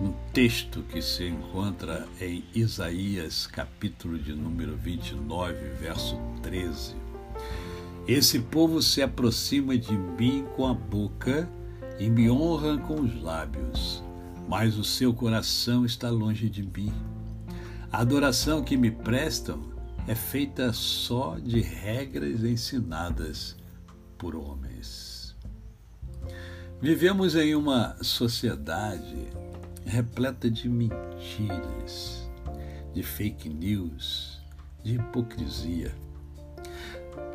um 0.00 0.12
texto 0.32 0.82
que 0.82 1.00
se 1.00 1.26
encontra 1.26 2.06
em 2.20 2.44
Isaías, 2.54 3.46
capítulo 3.46 4.18
de 4.18 4.32
número 4.32 4.76
29, 4.76 5.54
verso 5.80 6.16
13. 6.42 6.94
Esse 8.06 8.40
povo 8.40 8.82
se 8.82 9.00
aproxima 9.00 9.78
de 9.78 9.92
mim 9.92 10.44
com 10.56 10.66
a 10.66 10.74
boca 10.74 11.48
e 11.98 12.10
me 12.10 12.28
honra 12.28 12.78
com 12.78 13.00
os 13.00 13.22
lábios, 13.22 14.02
mas 14.48 14.76
o 14.76 14.84
seu 14.84 15.14
coração 15.14 15.84
está 15.84 16.10
longe 16.10 16.48
de 16.48 16.62
mim. 16.62 16.92
A 17.92 18.00
adoração 18.00 18.62
que 18.62 18.76
me 18.76 18.90
prestam 18.90 19.62
é 20.08 20.14
feita 20.14 20.72
só 20.72 21.38
de 21.38 21.60
regras 21.60 22.42
ensinadas 22.42 23.56
por 24.18 24.34
homens. 24.34 25.36
Vivemos 26.80 27.36
em 27.36 27.54
uma 27.54 27.96
sociedade 28.02 29.28
repleta 29.84 30.50
de 30.50 30.68
mentiras, 30.68 32.28
de 32.94 33.02
fake 33.02 33.48
news, 33.48 34.40
de 34.82 34.94
hipocrisia. 34.94 35.94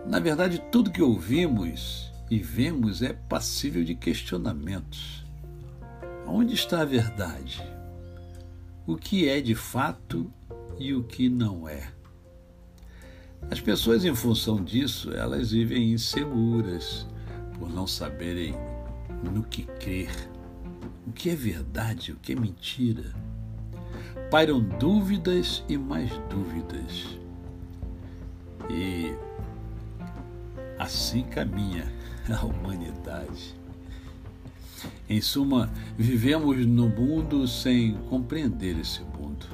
Na 0.06 0.20
verdade, 0.20 0.62
tudo 0.72 0.92
que 0.92 1.02
ouvimos 1.02 2.12
e 2.30 2.40
vemos 2.40 3.02
é 3.02 3.14
passível 3.14 3.84
de 3.84 3.96
questionamentos. 3.96 5.26
Onde 6.26 6.56
está 6.56 6.82
a 6.82 6.86
verdade? 6.86 7.62
O 8.86 8.96
que 8.96 9.28
é 9.28 9.42
de 9.42 9.56
fato 9.56 10.32
e 10.78 10.94
o 10.94 11.04
que 11.04 11.30
não 11.30 11.68
é? 11.68 11.92
As 13.50 13.62
pessoas, 13.62 14.04
em 14.04 14.16
função 14.16 14.64
disso, 14.64 15.12
elas 15.12 15.52
vivem 15.52 15.94
inseguras 15.94 17.06
por 17.58 17.70
não 17.70 17.88
saberem 17.88 18.54
no 19.24 19.44
que 19.44 19.64
crer 19.64 20.37
o 21.08 21.12
que 21.14 21.30
é 21.30 21.36
verdade, 21.36 22.12
o 22.12 22.18
que 22.18 22.34
é 22.34 22.36
mentira. 22.36 23.16
Pairam 24.30 24.60
dúvidas 24.60 25.64
e 25.70 25.78
mais 25.78 26.12
dúvidas. 26.30 27.18
E 28.70 29.16
assim 30.78 31.24
caminha 31.24 31.92
a 32.30 32.46
humanidade. 32.46 33.56
Em 35.10 35.22
suma, 35.22 35.72
vivemos 35.98 36.66
no 36.66 36.90
mundo 36.90 37.48
sem 37.48 37.96
compreender 38.10 38.78
esse 38.78 39.02
mundo, 39.02 39.48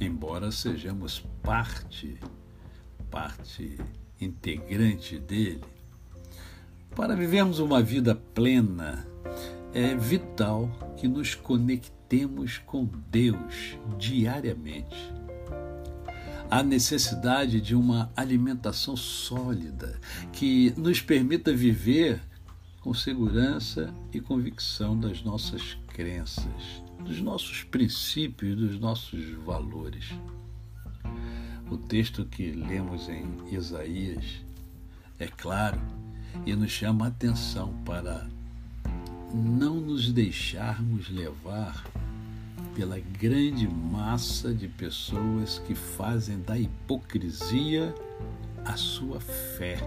embora 0.00 0.50
sejamos 0.50 1.20
parte, 1.42 2.18
parte 3.08 3.78
integrante 4.20 5.18
dele. 5.18 5.64
Para 6.94 7.14
vivermos 7.14 7.60
uma 7.60 7.80
vida 7.80 8.14
plena, 8.14 9.06
é 9.72 9.94
vital 9.94 10.70
que 10.96 11.06
nos 11.06 11.34
conectemos 11.34 12.58
com 12.58 12.88
Deus 13.10 13.76
diariamente. 13.98 14.96
Há 16.50 16.62
necessidade 16.62 17.60
de 17.60 17.74
uma 17.74 18.10
alimentação 18.16 18.96
sólida 18.96 20.00
que 20.32 20.72
nos 20.76 21.00
permita 21.00 21.52
viver 21.52 22.20
com 22.80 22.94
segurança 22.94 23.92
e 24.12 24.20
convicção 24.20 24.98
das 24.98 25.22
nossas 25.22 25.76
crenças, 25.88 26.82
dos 27.04 27.20
nossos 27.20 27.64
princípios, 27.64 28.56
dos 28.56 28.78
nossos 28.78 29.28
valores. 29.44 30.12
O 31.68 31.76
texto 31.76 32.24
que 32.24 32.52
lemos 32.52 33.08
em 33.08 33.26
Isaías 33.50 34.24
é 35.18 35.26
claro 35.26 35.80
e 36.44 36.54
nos 36.54 36.70
chama 36.70 37.06
a 37.06 37.08
atenção 37.08 37.72
para 37.84 38.28
não 39.34 39.76
nos 39.76 40.12
deixarmos 40.12 41.10
levar 41.10 41.84
pela 42.74 42.98
grande 42.98 43.66
massa 43.66 44.54
de 44.54 44.68
pessoas 44.68 45.58
que 45.66 45.74
fazem 45.74 46.40
da 46.40 46.58
hipocrisia 46.58 47.94
a 48.64 48.76
sua 48.76 49.20
fé 49.20 49.78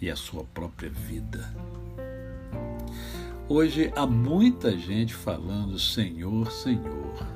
e 0.00 0.10
a 0.10 0.16
sua 0.16 0.44
própria 0.44 0.90
vida. 0.90 1.54
Hoje 3.48 3.92
há 3.94 4.06
muita 4.06 4.76
gente 4.78 5.14
falando 5.14 5.78
Senhor, 5.78 6.50
Senhor. 6.50 7.26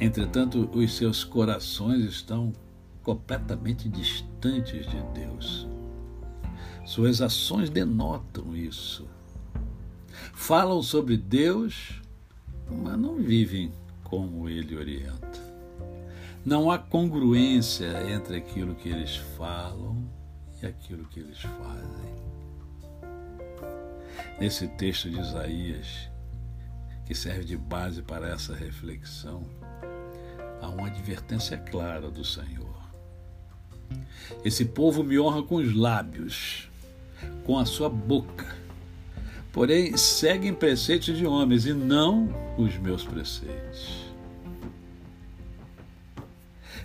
Entretanto, 0.00 0.70
os 0.72 0.96
seus 0.96 1.24
corações 1.24 2.04
estão 2.04 2.52
completamente 3.08 3.88
distantes 3.88 4.86
de 4.86 5.02
Deus. 5.14 5.66
Suas 6.84 7.22
ações 7.22 7.70
denotam 7.70 8.54
isso. 8.54 9.08
Falam 10.34 10.82
sobre 10.82 11.16
Deus, 11.16 12.02
mas 12.70 12.98
não 12.98 13.16
vivem 13.16 13.72
como 14.04 14.46
ele 14.46 14.76
orienta. 14.76 15.40
Não 16.44 16.70
há 16.70 16.76
congruência 16.76 18.12
entre 18.12 18.36
aquilo 18.36 18.74
que 18.74 18.90
eles 18.90 19.16
falam 19.38 20.06
e 20.62 20.66
aquilo 20.66 21.06
que 21.06 21.20
eles 21.20 21.40
fazem. 21.40 22.14
Nesse 24.38 24.68
texto 24.68 25.08
de 25.08 25.18
Isaías, 25.18 26.10
que 27.06 27.14
serve 27.14 27.44
de 27.44 27.56
base 27.56 28.02
para 28.02 28.28
essa 28.28 28.54
reflexão, 28.54 29.46
há 30.60 30.68
uma 30.68 30.88
advertência 30.88 31.56
clara 31.56 32.10
do 32.10 32.22
Senhor. 32.22 32.87
Esse 34.44 34.64
povo 34.64 35.02
me 35.02 35.18
honra 35.18 35.42
com 35.42 35.56
os 35.56 35.74
lábios, 35.74 36.68
com 37.44 37.58
a 37.58 37.64
sua 37.64 37.88
boca. 37.88 38.56
Porém, 39.52 39.96
seguem 39.96 40.54
preceitos 40.54 41.16
de 41.16 41.26
homens 41.26 41.66
e 41.66 41.72
não 41.72 42.28
os 42.56 42.76
meus 42.78 43.04
preceitos. 43.04 44.08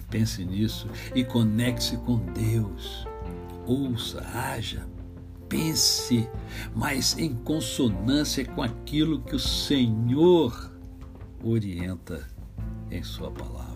Pense 0.10 0.46
nisso 0.46 0.88
e 1.14 1.24
conecte-se 1.24 1.98
com 1.98 2.18
Deus. 2.18 3.08
Ouça, 3.66 4.22
haja, 4.22 4.88
pense, 5.50 6.30
mas 6.76 7.18
em 7.18 7.34
consonância 7.34 8.46
com 8.46 8.62
aquilo 8.62 9.22
que 9.22 9.36
o 9.36 9.40
Senhor 9.40 10.72
orienta 11.44 12.28
em 12.90 13.04
Sua 13.04 13.32
palavra. 13.32 13.73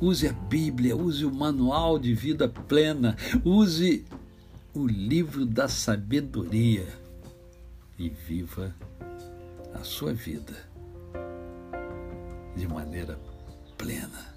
Use 0.00 0.28
a 0.28 0.32
Bíblia, 0.32 0.94
use 0.94 1.24
o 1.24 1.32
manual 1.32 1.98
de 1.98 2.12
vida 2.12 2.46
plena, 2.48 3.16
use 3.42 4.04
o 4.74 4.86
livro 4.86 5.46
da 5.46 5.68
sabedoria 5.68 6.86
e 7.98 8.10
viva 8.10 8.74
a 9.74 9.82
sua 9.82 10.12
vida 10.12 10.54
de 12.54 12.68
maneira 12.68 13.18
plena. 13.78 14.36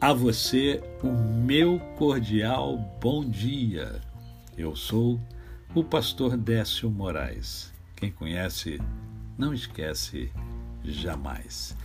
A 0.00 0.14
você, 0.14 0.82
o 1.02 1.12
meu 1.12 1.78
cordial 1.98 2.78
bom 2.98 3.22
dia. 3.22 4.00
Eu 4.56 4.74
sou 4.74 5.20
o 5.74 5.84
pastor 5.84 6.34
Décio 6.38 6.90
Moraes. 6.90 7.70
Quem 7.94 8.10
conhece, 8.10 8.80
não 9.36 9.52
esquece 9.52 10.32
jamais. 10.82 11.76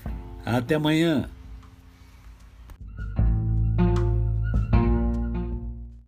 Até 0.45 0.75
amanhã. 0.75 1.30